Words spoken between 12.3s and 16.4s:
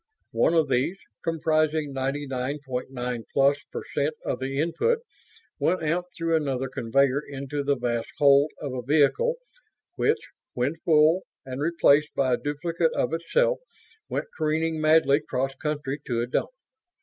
a duplicate of itself, went careening madly cross country to a